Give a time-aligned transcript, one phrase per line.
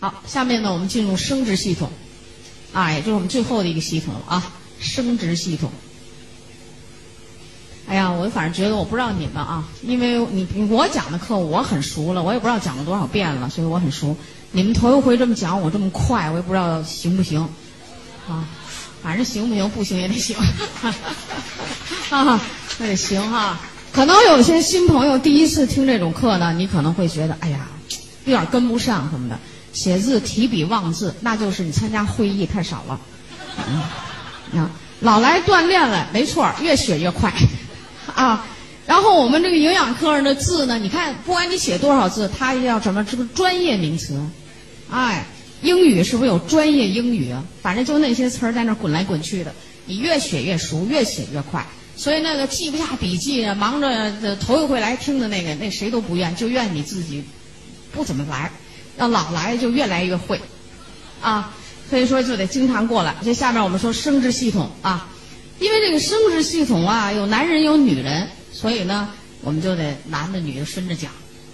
[0.00, 1.90] 好，下面呢，我们进入生殖系统，
[2.72, 5.70] 啊，也就是我们最后的一个系统了啊，生殖系统。
[7.86, 14.16] 哎呀，我反正觉得我不知道你们啊，因为你我讲的课我很熟了，我也不知道讲了多少遍了，所以我很熟。
[14.52, 17.46] 你们头一回这么讲，我这么快，我也不知道行不行，
[18.26, 18.48] 啊，
[19.02, 20.34] 反正行不行，不行也得行，
[22.08, 22.40] 啊，
[22.78, 23.60] 那得行哈。
[23.92, 27.68] 可能有些新朋友第一次听这种课呢，你可能会觉得，哎呀，
[28.24, 29.38] 有点跟不上什么的。
[29.72, 33.00] 写字提笔忘字，那就是你参加会议太少了。
[34.52, 37.32] 嗯，啊，老来锻炼了，没错，越写越快。
[38.14, 38.46] 啊，
[38.86, 43.04] 然后我们这个营养课上的字呢，你看，不管你写多少字，它要什么？
[43.04, 44.20] 这个专业名词。
[44.90, 45.24] 哎，
[45.62, 47.44] 英语是不是有专业英语啊？
[47.62, 49.54] 反正就那些词儿在那滚来滚去的，
[49.86, 51.64] 你越写越熟，越写越快。
[51.96, 57.22] 所以那个记不下笔记啊，忙着头一回来听的那个，那谁都不愿，就愿你自己
[57.92, 58.50] 不怎么来。
[59.00, 60.38] 要老来就越来越会，
[61.22, 61.54] 啊，
[61.88, 63.16] 所以说就得经常过来。
[63.24, 65.08] 这下面我们说生殖系统啊，
[65.58, 69.08] 因为这个生殖系统啊有男人有女人，所以呢
[69.40, 71.10] 我们就得男的女的分着讲，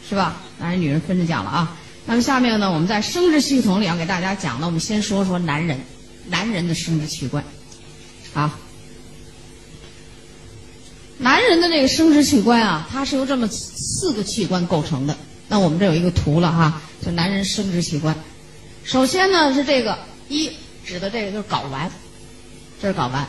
[0.08, 0.42] 是吧？
[0.58, 1.76] 男人女人分着讲了啊。
[2.04, 5.78] 那么下面呢我们在生殖系统里要给大家讲的，我们先说说男人，
[6.28, 7.44] 男人的生殖器官，
[8.34, 8.58] 啊，
[11.18, 15.16] 男人的这个生殖器官啊，它是由这么四个器官构成的。
[15.48, 18.16] 那我们这有一个图了哈，就男人生殖器官。
[18.84, 20.50] 首先呢是这个一
[20.84, 21.90] 指的这个就是睾丸，
[22.80, 23.26] 这是睾丸，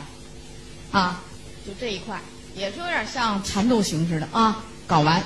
[0.90, 1.22] 啊，
[1.66, 2.20] 就这一块，
[2.56, 5.22] 也是有点像蚕豆形似的啊，睾丸。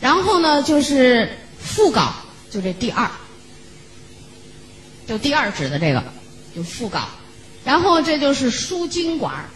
[0.00, 2.10] 然后呢就是附睾，
[2.50, 3.10] 就这第二，
[5.06, 6.04] 就第二指的这个，
[6.54, 7.04] 就附睾。
[7.64, 9.48] 然后这就是输精管，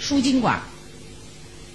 [0.00, 0.60] 输精管，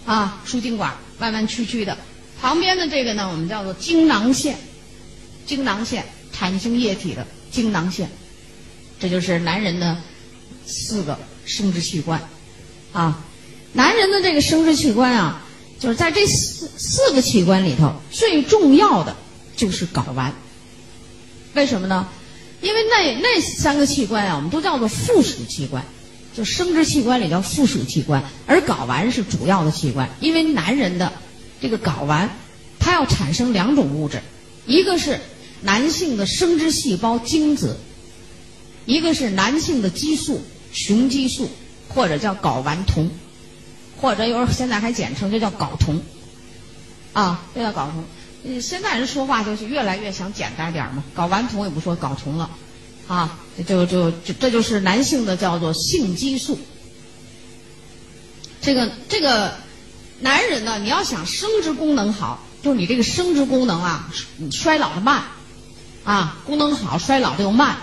[0.06, 1.96] 啊，输精管弯弯曲曲的。
[2.42, 4.58] 旁边的这个呢，我们叫做精囊腺，
[5.46, 6.04] 精囊腺
[6.34, 8.10] 产生液体的精囊腺，
[9.00, 9.96] 这就是男人的
[10.66, 12.20] 四个生殖器官，
[12.94, 13.24] 啊，
[13.74, 15.46] 男人的这个生殖器官啊，
[15.80, 19.16] 就是在这四四个器官里头最重要的
[19.56, 20.34] 就是睾丸，
[21.54, 22.08] 为什么呢？
[22.62, 25.86] 因为那那三个器官啊，我们都叫做附属器官，
[26.36, 31.14] 就生殖器官里叫附属器官，而睾丸是主要的器官，因为男人的。
[31.62, 32.32] 这个睾丸，
[32.80, 34.20] 它要产生两种物质，
[34.66, 35.20] 一个是
[35.62, 37.78] 男性的生殖细胞精子，
[38.86, 40.42] 一个是男性的激素
[40.74, 41.48] 雄激素，
[41.88, 43.12] 或者叫睾丸酮，
[44.02, 46.02] 或者有时现在还简称就叫睾酮，
[47.14, 48.04] 啊，这叫睾酮。
[48.60, 52.50] 现在人说话就是越来越想简单点嘛，睾丸酮也不说睾酮了，
[53.08, 56.58] 啊，就就就这就是男性的叫做性激素。
[58.62, 59.54] 这个这个。
[60.22, 64.10] 男人呢，你要想生殖功能好，就是你这个生殖功能啊，
[64.52, 65.24] 衰老的慢，
[66.04, 67.78] 啊，功能好，衰老的又慢，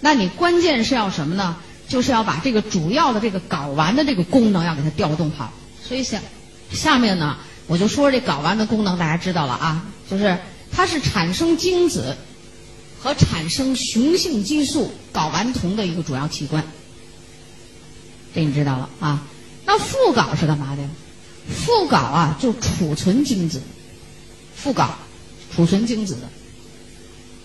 [0.00, 1.56] 那你关键是要什么呢？
[1.88, 5.52] 就是要把这个主要的这个睾丸的这个功能要给它调动好。
[5.86, 6.18] 所以下
[6.72, 7.36] 下面呢，
[7.66, 10.38] 我就说这睾丸的功能，大家知道了啊，就是
[10.70, 12.16] 它是产生精子
[13.02, 16.64] 和产生雄性激素睾丸酮的一个主要器官。
[18.34, 19.22] 这你知道了啊？
[19.66, 20.88] 那附睾是干嘛的呀？
[21.48, 23.60] 附睾啊，就储存精子，
[24.54, 24.90] 附睾
[25.54, 26.28] 储存精子的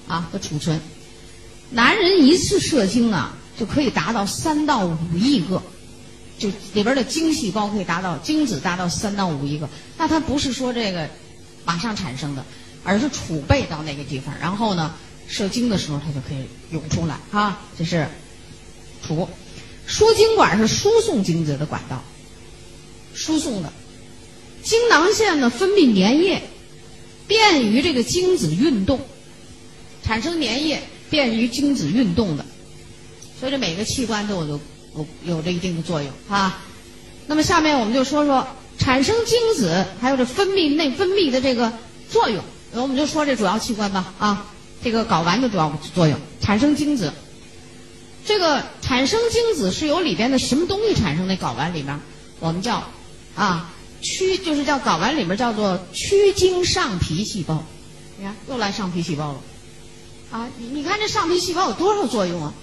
[0.08, 0.80] 啊，和储存。
[1.72, 5.62] 男人一次射精啊，就可以达到三到五亿个，
[6.38, 9.68] 就里边的精细胞可以达到精子达到三到五亿个。
[9.98, 11.10] 那它不是说这个
[11.66, 12.46] 马上产生的，
[12.84, 14.94] 而是储备到那个地方，然后呢，
[15.28, 17.60] 射精的时候它就可以涌出来啊。
[17.78, 18.08] 这是
[19.06, 19.28] 储
[19.86, 22.02] 输精管是输送精子的管道，
[23.14, 23.74] 输送的。
[24.68, 26.42] 精囊腺呢分泌粘液，
[27.26, 29.00] 便于这个精子运动，
[30.04, 32.46] 产生粘液，便于精子运动的。
[33.40, 34.60] 所以这每个器官都有
[34.98, 36.62] 有有这一定的作用啊。
[37.28, 38.46] 那么下面我们就说说
[38.78, 41.72] 产生精子还有这分泌内分泌的这个
[42.10, 42.44] 作用。
[42.74, 44.48] 我们就说这主要器官吧啊，
[44.84, 47.14] 这个睾丸的主要作用产生精子。
[48.26, 51.38] 这个产生精子是由里边的什么东西产生的？
[51.38, 51.98] 睾丸里面
[52.42, 52.84] 我们叫
[53.34, 53.74] 啊。
[54.02, 57.64] 曲就是叫睾丸里面叫做曲经上皮细胞，
[58.18, 59.42] 你看又来上皮细胞了，
[60.32, 62.54] 啊，你你看这上皮细胞有多少作用啊？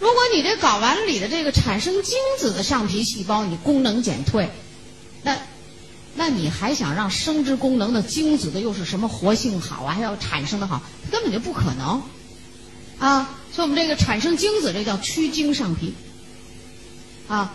[0.00, 4.50] 如果你这睾丸里的这个产生精子的上皮细胞你功能减退，
[5.22, 5.38] 那
[6.16, 9.94] 那你还想让生殖功能的精子的又是什么活性好啊？
[9.94, 12.02] 还要产生的好，根本就不可能，
[12.98, 15.94] 啊，所以我们这个产生精子这叫曲经上皮，
[17.28, 17.54] 啊。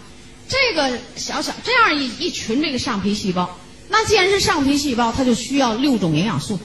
[0.49, 3.57] 这个小小这样一一群这个上皮细胞，
[3.87, 6.59] 那既然是上皮细胞，它就需要六种营养素，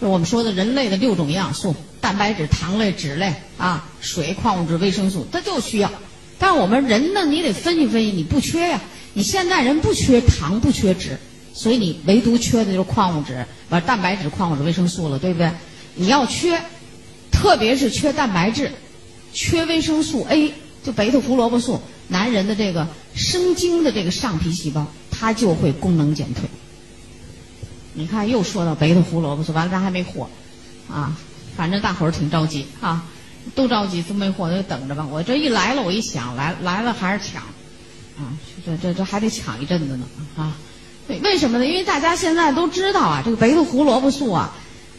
[0.00, 5.90] 就我们说的人类的六种营养素：蛋白质、糖类、脂类啊，水、矿物质、维生素，它就需要。
[6.38, 8.80] 但我们人呢，你得分析分析，你不缺呀。
[9.14, 11.18] 你现在人不缺糖，不缺脂，
[11.54, 15.50] 所以你唯独缺的就是矿物质、把蛋白质、矿物质、维生素了，对不对？
[15.94, 16.60] 你要缺，
[17.32, 18.70] 特别是缺蛋白质、
[19.32, 20.52] 缺维生素 A，
[20.86, 22.86] 就贝塔胡萝卜素，男人的这个
[23.16, 26.44] 生精的这个上皮细胞，它就会功能减退。
[27.92, 30.30] 你看，又说到贝塔胡萝卜素，完了咱还没货，
[30.88, 31.16] 啊，
[31.56, 33.04] 反正大伙儿挺着急啊，
[33.56, 35.04] 都着急，都没货就等着吧。
[35.10, 37.42] 我这一来了，我一想来来了还是抢。
[37.42, 40.06] 啊，这这这还得抢一阵子呢
[40.36, 40.56] 啊！
[41.08, 41.66] 为为什么呢？
[41.66, 44.54] 因为大家现在都知道啊，这个贝塔胡萝卜素啊，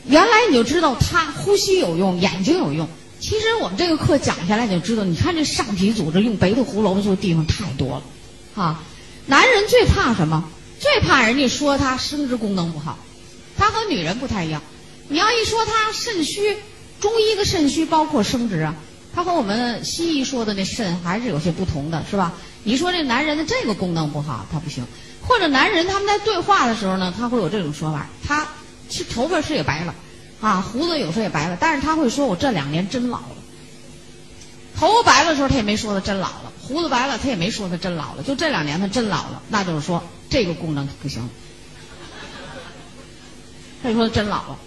[0.05, 2.89] 原来你就知道它呼吸有用，眼睛有用。
[3.19, 8.03] 其实我们这个课讲下来你就知道，你看这上皮组织用白的胡萝卜素地方太多了
[8.63, 8.83] 啊。
[9.25, 10.49] 男人最怕什么？
[10.79, 12.97] 最怕人家说他生殖功能不好。
[13.57, 14.61] 他和女人不太一样。
[15.09, 16.55] 你要一说他肾虚，
[16.99, 18.75] 中医的肾虚包括生殖啊，
[19.15, 22.33] 他和我们西医说的那肾还是有些不同的，是吧？
[22.63, 24.85] 你说这男人的这个功能不好，他不行。
[25.21, 28.47] 或者男人他们在对话的时候呢，他会有这种说法：他
[28.87, 29.95] 其头发是也白了，
[30.39, 33.35] 啊，胡子有时候也白了，但是他会说我这两年真老了。
[34.79, 41.27] 头白了时候他也没说他真老了，胡子白了他也没说他真老了，就这两年他真老了，那就是说这个功能不行。
[43.81, 44.57] 他就说他真老了，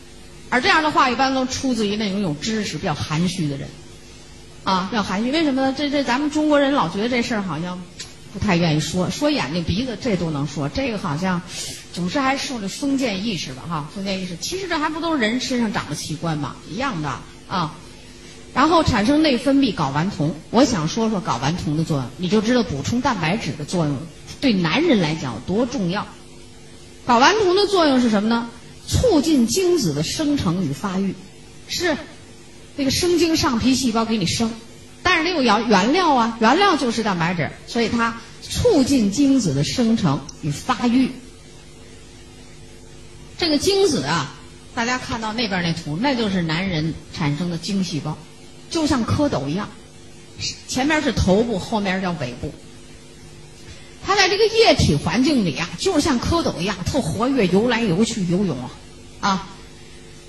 [0.49, 3.69] 而这样的话一般都出自于那种有知识、比较含蓄的人。
[4.62, 5.75] 啊，比较含蓄，为什么呢？
[5.76, 7.81] 这这咱们中国人老觉得这事儿好像
[8.32, 11.43] 不太愿意说，说眼睛鼻子这都能说，这个好像
[11.93, 14.37] 总是还受着封建意识吧，哈，封建意识。
[14.41, 16.56] 其实这还不都是人身上长的器官吗？
[16.71, 17.09] 一样的
[17.49, 17.75] 啊。
[18.53, 23.97] 然后产生内分泌睾丸酮，我想说说睾丸酮的作用，你就知道补充蛋白质的作用
[24.41, 26.06] 对男人来讲多重要。
[27.06, 28.49] 睾丸酮的作用是什么呢？
[28.87, 31.15] 促进精子的生成与发育，
[31.69, 31.97] 是。
[32.77, 34.50] 那个生精上皮细胞给你生，
[35.02, 41.11] 但是得有原原料啊，原料就是蛋白质，所以它促进精子的生成与发育。
[43.38, 44.35] 这个精子啊，
[44.75, 48.17] 大家看到那边那图，那就是男人产生的精细胞，
[48.69, 49.69] 就像蝌蚪一样，
[50.69, 52.53] 前面是头部，后面叫尾部。
[54.05, 58.70] 它在这个液体环境里啊，就是像蝌蚪一样，特活跃，游来游去，游泳啊，
[59.20, 59.49] 啊。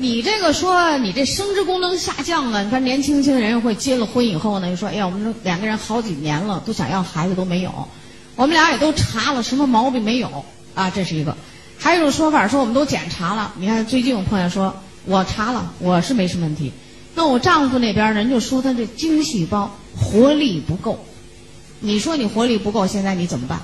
[0.02, 7.88] 你这个说你这生殖功能下降了，你看年轻轻的人会结了婚以后呢，就说哎呀，我们两个人好几年了，都想要孩子都没有，
[8.36, 10.44] 我们俩也都查了，什么毛病没有
[10.74, 10.90] 啊？
[10.90, 11.38] 这是一个。
[11.78, 14.76] 还有一种说法说我们都检查了，你看最近我朋友说
[15.06, 16.72] 我查了，我是没什么问题。
[17.14, 21.06] 那我丈夫那边人就说他这精细胞活力不够，
[21.80, 23.62] 你说你活力不够，现在你怎么办？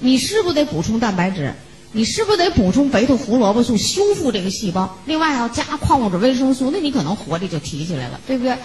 [0.00, 1.54] 你是不是得补充蛋白质？
[1.92, 4.98] 你是不是得补充白头胡萝卜素修复这个细胞？
[5.06, 8.56] 另外要加矿物质、维生素，那你可能活力就提起来了，对不对？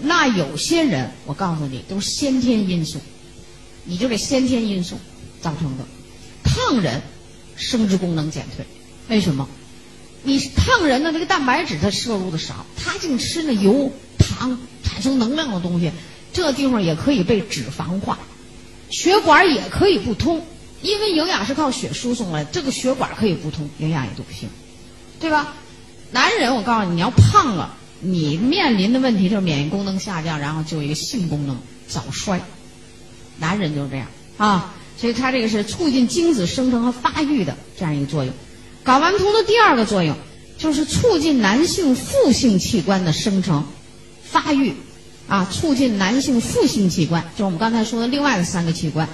[0.00, 3.00] 那有些人，我告诉你，都是先天因素，
[3.84, 4.96] 你就这先天因素
[5.40, 5.84] 造成的。
[6.44, 7.02] 胖人
[7.56, 8.64] 生殖功能减退，
[9.08, 9.48] 为什么？
[10.22, 15.90] 你胖人的这个蛋白质它摄入的少，他净吃那油、糖产生能量的东西，
[16.32, 18.20] 这地方也可以被脂肪化，
[18.88, 20.44] 血管也可以不通。
[20.82, 24.48] 因为营养是靠血输送来，这个血管可以不通，营养也都不行，
[25.20, 25.54] 对吧？
[26.10, 31.56] 男人，我告诉你，你要胖了，你面临的问题就是免疫功能下降，然后就一个性功能
[31.88, 32.40] 早衰。
[33.38, 38.34] 男人就是这样啊，所以它这个是促进精子生成和发育的这样一个作用。
[38.84, 40.16] 睾丸酮的第二个作用
[40.58, 43.64] 就是促进男性副性器官的生成、
[44.22, 44.74] 发育，
[45.28, 49.08] 啊，促进男性副性器官，就是我们刚才说的另外的三个器官。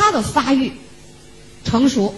[0.00, 0.72] 它的发育、
[1.62, 2.14] 成熟、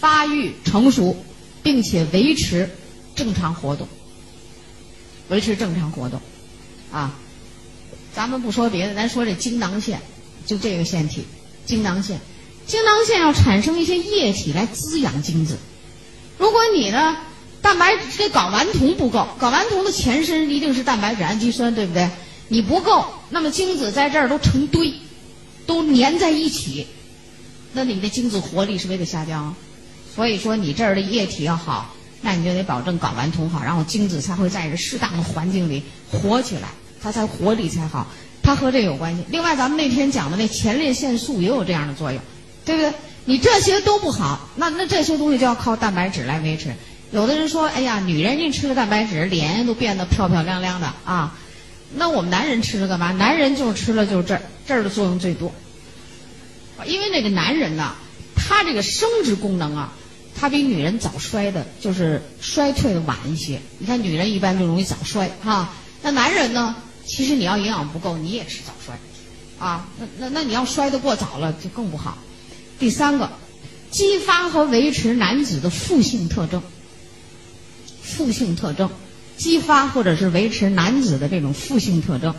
[0.00, 1.14] 发育成熟，
[1.62, 2.70] 并且维持
[3.14, 3.86] 正常活动，
[5.28, 6.18] 维持正常活动，
[6.90, 7.14] 啊，
[8.14, 10.00] 咱们不说别的，咱说这精囊腺，
[10.46, 11.26] 就这个腺体，
[11.66, 12.18] 精囊腺，
[12.66, 15.58] 精囊腺要产生一些液体来滋养精子。
[16.38, 17.18] 如果你呢，
[17.60, 22.08] 蛋白质这睾丸酮不够，睾丸酮的前身一定是蛋白质、氨基酸，对不对？
[22.48, 24.94] 你不够，那么精子在这儿都成堆。
[25.66, 26.86] 都粘在一起，
[27.72, 29.54] 那你的精子活力是不是得下降？
[30.14, 36.68] 所以说你这儿的液体要好，那你就得保证睾丸酮好，然后精子才会在这适当的环境里活起来，
[37.02, 38.06] 它才活力才好。
[38.42, 39.22] 它和这有关系。
[39.28, 42.20] 另外，咱们那天讲的那前列腺素也有这样的作用，
[42.64, 42.92] 对不对？
[43.24, 46.74] 你这些都不好，那那这些东西就要靠蛋白质来维持。
[47.12, 51.38] 有的人说，哎呀，女人一吃了蛋白质，脸都变得漂漂亮亮的啊。
[51.94, 53.12] 那我们男人吃了干嘛？
[53.12, 55.52] 男人就是吃了就是这儿这儿的作用最多，
[56.86, 57.94] 因为那个男人呢，
[58.34, 59.92] 他这个生殖功能啊，
[60.34, 63.60] 他比女人早衰的，就是衰退的晚一些。
[63.78, 66.74] 你看女人一般就容易早衰哈，那男人呢？
[67.04, 68.96] 其实你要营养不够，你也是早衰，
[69.58, 72.16] 啊，那那那你要衰得过早了就更不好。
[72.78, 73.28] 第三个，
[73.90, 76.62] 激发和维持男子的负性特征。
[78.02, 78.90] 负性特征，
[79.36, 82.34] 激发或者是维持男子的这种负性特征。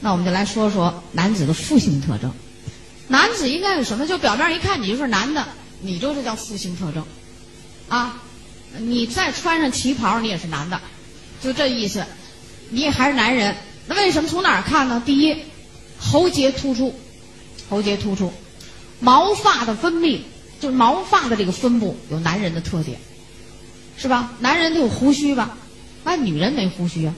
[0.00, 2.32] 那我们就来说说男子的负性特征。
[3.08, 4.06] 男子应该有什么？
[4.06, 5.46] 就表面一看你就是男的，
[5.80, 7.04] 你就是叫负性特征，
[7.88, 8.22] 啊，
[8.78, 10.80] 你再穿上旗袍，你也是男的，
[11.42, 12.04] 就这意思，
[12.70, 13.54] 你还是男人。
[13.86, 15.02] 那为什么从哪儿看呢？
[15.04, 15.36] 第一，
[15.98, 16.94] 喉结突出，
[17.68, 18.32] 喉结突出，
[19.00, 20.20] 毛发的分泌，
[20.60, 22.98] 就是毛发的这个分布有男人的特点，
[23.96, 24.32] 是吧？
[24.38, 25.58] 男人都有胡须吧？
[26.04, 27.14] 那女人没胡须啊，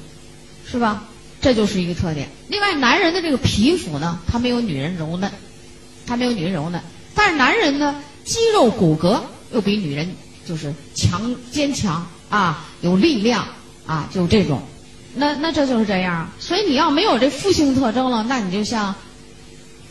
[0.70, 1.04] 是吧？
[1.40, 2.28] 这就是一个特点。
[2.48, 5.30] 另外，男人的这个皮肤呢，他没有女人柔嫩，
[6.06, 6.80] 他没有女人柔嫩。
[7.14, 9.20] 但是男人呢，肌肉骨骼
[9.52, 10.14] 又比女人
[10.46, 13.46] 就是强坚强啊，有力量
[13.86, 14.62] 啊，就这种。
[15.14, 16.30] 那那这就是这样。
[16.40, 18.94] 所以你要没有这负性特征了，那你就像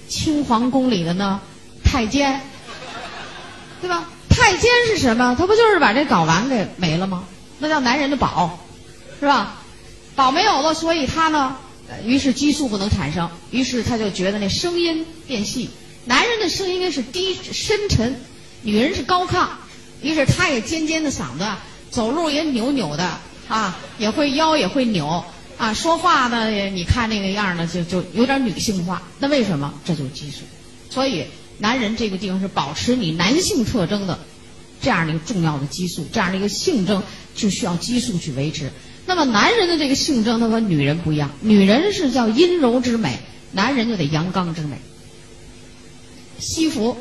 [0.07, 1.39] 清皇宫里的呢
[1.83, 2.41] 太监，
[3.79, 4.05] 对吧？
[4.29, 5.35] 太监是什么？
[5.37, 7.25] 他不就是把这睾丸给没了吗？
[7.59, 8.59] 那叫男人的宝，
[9.19, 9.61] 是吧？
[10.15, 11.55] 倒没有了，所以他呢，
[12.05, 15.69] 于是激素不能产生，于是他就觉得那声音变细。
[16.05, 18.19] 男人的声音应该是低深沉，
[18.61, 19.47] 女人是高亢，
[20.01, 21.45] 于是他也尖尖的嗓子，
[21.89, 23.17] 走路也扭扭的
[23.47, 25.23] 啊，也会腰也会扭
[25.57, 29.01] 啊，说话呢，你看那个样呢，就就有点女性化。
[29.19, 29.73] 那为什么？
[29.85, 30.41] 这就是激素。
[30.89, 31.25] 所以
[31.57, 34.19] 男人这个地方是保持你男性特征的
[34.81, 37.01] 这样的一个重要的激素，这样的一个性征
[37.33, 38.71] 就需要激素去维持。
[39.05, 41.29] 那么男人的这个性征，他和女人不一样。
[41.41, 43.19] 女人是叫阴柔之美，
[43.51, 44.77] 男人就得阳刚之美。
[46.39, 46.97] 西服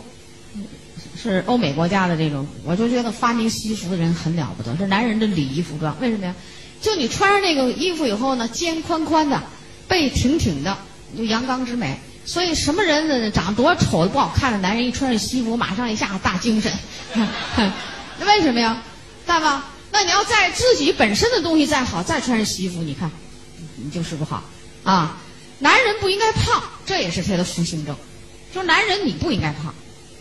[1.21, 5.97] 是欧美国家的这种，我就觉得发明西服的人很了不得，是男人的礼仪服装。
[6.01, 6.35] 为什么呀？
[6.81, 9.41] 就你穿上那个衣服以后呢，肩宽宽的，
[9.87, 10.77] 背挺挺的，
[11.17, 11.99] 就阳刚之美。
[12.25, 16.73] 所以什么人，长得多丑的不好看的男人，一穿上西服，马上一下大精神。
[17.15, 17.25] 那
[18.27, 18.83] 为什么呀？
[19.27, 19.65] 大吗？
[19.93, 23.11] 那你要在自己本身的东西再好，再穿上西服，你看，
[23.77, 24.43] 你就是不好
[24.83, 25.19] 啊。
[25.59, 27.95] 男人不应该胖，这也是他的负性症。
[28.53, 29.73] 说男人你不应该胖。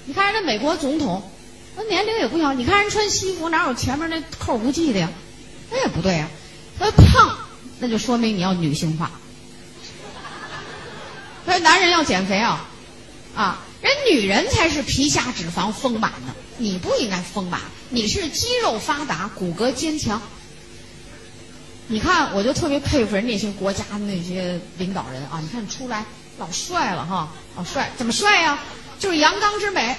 [0.05, 1.31] 你看人家美国总统，
[1.75, 5.09] 那年龄也不小，你看人穿西服哪有前面那扣不系的呀？
[5.71, 6.27] 那也不对呀。
[6.77, 7.37] 他胖，
[7.79, 9.09] 那就说明你要女性化。
[11.45, 12.69] 所以男人要减肥啊，
[13.35, 17.59] 啊，人女人才是皮下脂肪丰满的，你不应该丰满。
[17.89, 20.21] 你是肌肉发达，骨骼坚强。
[21.87, 25.39] 你看，我就特别佩服人那些国家那些领导人啊！
[25.41, 26.05] 你看出来
[26.37, 28.59] 老帅了哈，老帅，怎么帅呀？
[28.99, 29.95] 就是阳刚之美，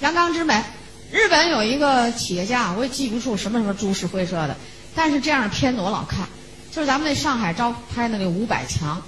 [0.00, 0.62] 阳刚之美。
[1.10, 4.56] 日本有一个企业家，我也记不住什么什么株式会社的，
[4.94, 6.28] 但是这样的片子我老看，
[6.70, 9.02] 就是咱们那上海招拍的那五百强，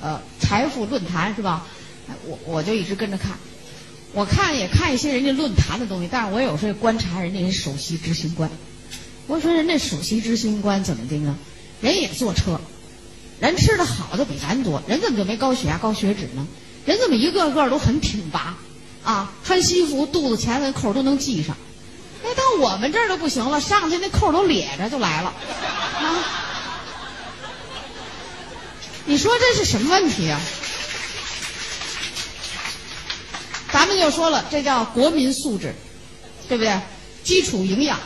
[0.00, 1.64] 呃，财富论坛是吧？
[2.26, 3.32] 我我就一直跟着看。
[4.12, 8.50] 我看也看一些人家论坛的东西，但是我有时候观察人家人首席执行官。
[9.26, 11.36] 我说人家首席执行官怎么的呢？
[11.80, 12.60] 人也坐车，
[13.40, 16.46] 人吃的好的比咱多，人怎么就没高血压、高血脂呢？
[16.86, 18.56] 人怎么一个个都很挺拔
[19.04, 19.32] 啊？
[19.44, 21.56] 穿西服肚子前的扣都能系上。
[22.24, 26.24] 哎，到我们这儿都不行了，上去那扣都咧着就来了啊！
[29.04, 30.40] 你说这是什么问题啊？
[33.86, 35.72] 咱们就说了，这叫国民素质，
[36.48, 36.76] 对不对？
[37.22, 38.00] 基础营养，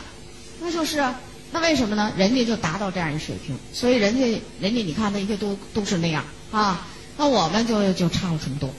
[0.61, 1.19] 那就是啊，
[1.51, 2.13] 那为什么呢？
[2.15, 6.85] 人家就达到这样一水平，所以人家，人家你看那些都都是那样啊，
[7.17, 8.69] 那我们就就差了很多。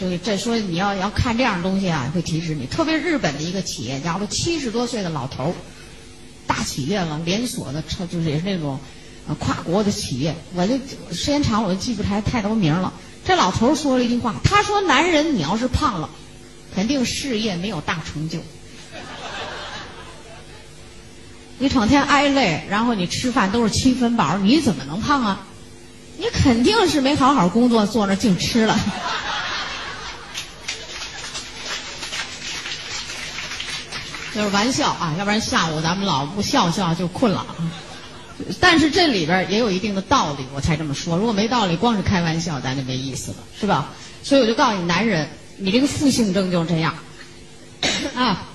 [0.00, 2.64] 就这说你要要看这样东西啊，会提示你。
[2.66, 5.52] 特别日本的一个企业家，都七十多岁的老头，
[6.46, 8.78] 大企业了，连锁的，超就是也是那种
[9.40, 10.36] 跨国的企业。
[10.54, 10.74] 我就
[11.10, 12.92] 时间长，我就记不太太多名了。
[13.30, 16.10] 这老头说了一句话，他说：“男人，你要是胖了，
[16.74, 18.40] 肯定事业没有大成就。
[21.58, 25.46] 你整天挨累，然后你吃饭都是七分饱，你怎么能胖啊？
[26.18, 28.76] 你肯定是没好好工作，坐那净吃了。
[34.34, 37.54] ”就是玩笑啊，要不然下午咱们老不笑笑就困了啊。
[38.60, 41.16] 但是这里边也有一定的道理，我才这么说。
[41.16, 43.92] 如果没道理，光是开玩笑，咱就没意思了，是吧？
[44.22, 46.94] 所以我就告诉你，男人，你这个负性症就是这样
[48.14, 48.46] 啊。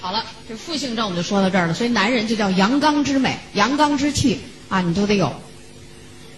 [0.00, 1.74] 好了，这负性症我们就说到这儿了。
[1.74, 5.34] 所以男人就叫阳刚之美、阳刚之气啊，你都得有。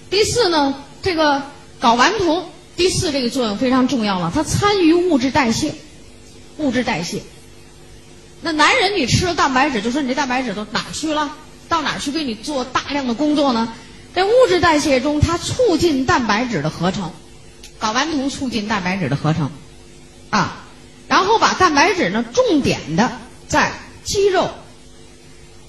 [0.09, 1.43] 第四呢，这个
[1.81, 2.47] 睾丸酮，
[2.77, 5.75] 第四这个作用非常重要了，它参与物质代谢，
[6.57, 7.21] 物质代谢。
[8.43, 11.31] 那男人你吃了蛋白质，就说你这蛋白质都哪去了？
[11.71, 13.73] 到哪去给你做大量的工作呢？
[14.13, 17.13] 在物质代谢中，它促进蛋白质的合成，
[17.81, 19.53] 睾丸酮促进蛋白质的合成，
[20.31, 20.67] 啊，
[21.07, 23.13] 然后把蛋白质呢重点的
[23.47, 23.73] 在
[24.03, 24.51] 肌肉、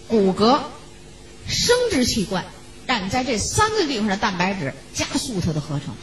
[0.08, 0.60] 骨骼、
[1.48, 2.44] 生殖器官，
[2.88, 5.94] 让你在这三个地方的蛋白质加速它的合成。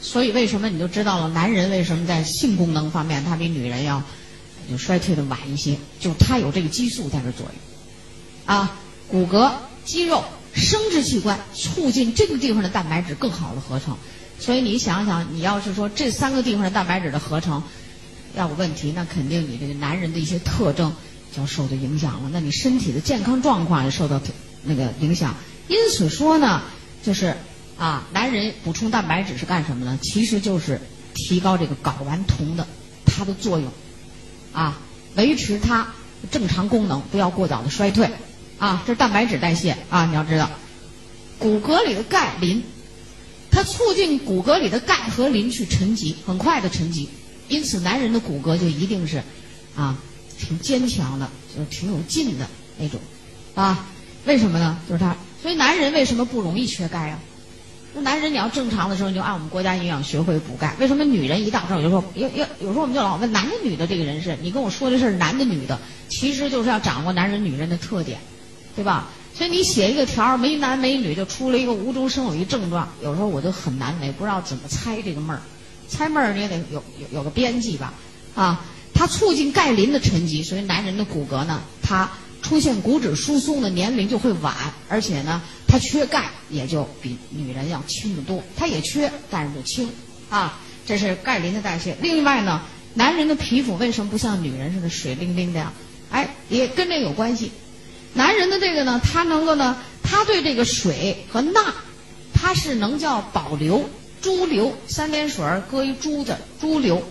[0.00, 1.28] 所以为什么你就知道了？
[1.28, 4.02] 男人为什么在性功能方面他比女人要
[4.70, 5.76] 就衰退的晚一些？
[6.00, 8.78] 就是他有这个激素在这作用，啊，
[9.10, 9.52] 骨骼、
[9.84, 10.24] 肌肉。
[10.52, 13.96] 生殖器官促进这个地方的蛋白质更好的合成，
[14.40, 17.62] 所以你想想，你要是说这三个地方的蛋白质的合成
[18.34, 20.92] 要有问题，那肯定你这个男人的一些特征
[21.32, 24.20] 就要受到影响了，那你身体的健康状况也受到
[24.64, 25.36] 那个影响。
[25.68, 26.62] 因此说呢，
[27.04, 27.36] 就是
[27.78, 30.00] 啊，男人补充蛋白质是干什么呢？
[30.02, 30.80] 其实就是
[31.14, 32.66] 提高这个睾丸酮的
[33.06, 33.70] 它的作用，
[34.52, 34.80] 啊，
[35.14, 35.86] 维持它
[36.32, 38.10] 正常功能，不要过早的衰退。
[38.60, 40.04] 啊，这是蛋白质代谢啊！
[40.04, 40.50] 你要知道，
[41.38, 42.62] 骨骼里的钙磷，
[43.50, 47.08] 它促进骨骼里的钙和磷去沉积，很快的沉积。
[47.48, 49.22] 因此，男人的骨骼就一定是
[49.74, 49.96] 啊，
[50.38, 52.46] 挺坚强的，就是挺有劲的
[52.78, 53.00] 那种
[53.54, 53.86] 啊。
[54.26, 54.78] 为什么呢？
[54.86, 57.18] 就是他，所以男人为什么不容易缺钙啊？
[57.94, 60.76] 那男人你要正常的时候，你就按我们国家营养学会补钙。
[60.78, 65.78] 为什么女人一到这儿我就说，有有有时候我们就老问男的女的这个人是，你跟我说的是男的女的，
[66.10, 68.20] 其实就是要掌握男人女人的特点。
[68.74, 69.08] 对吧？
[69.32, 72.88] 所以你写一个条儿，没男没女，就出了一个无中生有一症状。
[73.02, 75.40] 有时候我就很难为，不知道怎么猜这个闷儿。
[75.88, 77.94] 猜闷儿你也得有有有个边际吧？
[78.34, 82.10] 啊，它促进钙磷的沉积，所以男人的骨骼呢，它
[82.42, 84.54] 出现骨质疏松的年龄就会晚，
[84.88, 88.42] 而且呢，它缺钙也就比女人要轻得多。
[88.56, 89.88] 它也缺，但是就轻
[90.28, 90.58] 啊。
[90.86, 91.96] 这是钙磷的代谢。
[92.02, 92.62] 另外呢，
[92.94, 95.72] 男人的皮肤为什么不像女人似的水灵灵的呀？
[96.10, 97.52] 哎，也跟这有关系。
[98.12, 101.60] 男人的这个呢，他能够呢，他对这个水和钠，
[102.34, 103.88] 他是能叫保留、
[104.20, 107.02] 猪留，三点水搁一珠子猪留，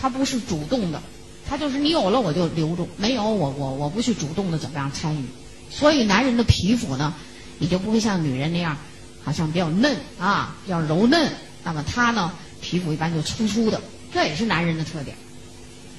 [0.00, 1.02] 他不是主动的，
[1.48, 5.24] 他就是你有了我就留住，没有我我我不去主动的怎么样参与，
[5.70, 7.12] 所以男人的皮肤呢，
[7.58, 8.76] 你就不会像女人那样，
[9.24, 11.32] 好像比较嫩啊，比较柔嫩，
[11.64, 13.80] 那么他呢，皮肤一般就粗粗的，
[14.14, 15.16] 这也是男人的特点，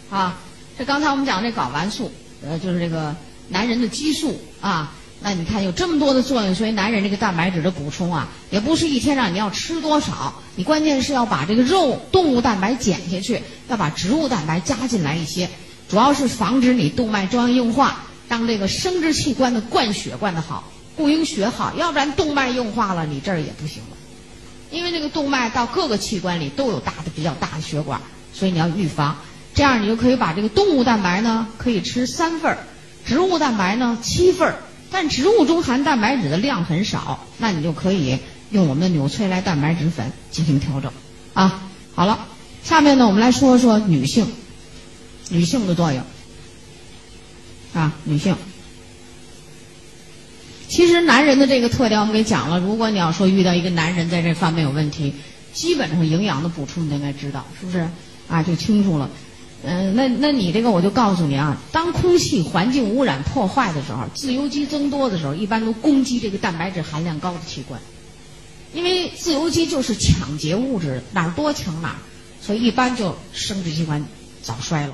[0.09, 0.37] 啊，
[0.77, 2.09] 这刚才我们讲这睾丸素，
[2.41, 3.13] 呃，就是这个。
[3.49, 15.49] 男人的激素啊，那你看有这么多的作用，所以男人这个蛋白质的补充啊，也不是一天让你要吃多少，你关键是要把这个肉动物蛋白减下去，要把植物蛋白加进来一些，
[15.89, 23.97] 主要是防止你动脉粥样硬化，让这个生殖器官的灌血灌得好，供应血好，要不然动脉硬化了，你这儿也不行了，
[24.71, 27.99] 因为这个动脉到各个器官里都有大的比较大的血管，
[28.33, 29.17] 所以你要预防，
[29.55, 32.57] 这样你就可以把这个动物蛋白呢，可以吃三份儿。
[33.09, 34.55] 植物蛋白呢七份儿，
[34.91, 38.19] 但植物中含蛋白质的量很少，那你就可以
[38.51, 40.91] 用我们的纽崔莱蛋白质粉进行调整。
[41.33, 41.63] 啊，
[41.95, 42.27] 好了，
[42.63, 44.27] 下面呢我们来说说女性，
[45.29, 46.03] 女性的作用。
[47.73, 48.35] 啊，女性，
[50.67, 52.59] 其实男人的这个特点我们给讲了。
[52.59, 55.15] 如果你要说遇到一个男人在这方面有问题，
[55.51, 57.89] 基本上营养的补充你应该知道，是不是？
[58.27, 59.09] 啊，就清楚了。
[59.61, 67.81] 嗯，那那你这个我就告诉你啊，当空气环境污染破坏的时候，自由基增多的时候，一般都攻击这个蛋白质含量高的器官，
[68.73, 71.95] 因为自由基就是抢劫物质，哪儿多抢哪儿，
[72.41, 74.05] 所以一般就生殖器官
[74.41, 74.93] 早衰了。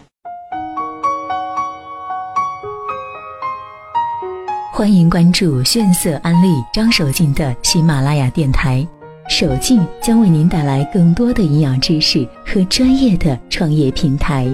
[4.74, 8.86] 欢迎关注炫色安利张守静的喜马拉雅电台。
[9.28, 14.48] 手劲将为您带来更多的营养知识和专业的创业平台。